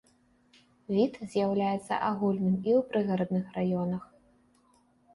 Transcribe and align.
Від 0.97 1.13
з'яўляецца 1.33 1.93
агульным 2.09 2.57
і 2.59 2.71
ў 2.79 2.83
прыгарадных 2.91 3.45
раёнах. 3.63 4.03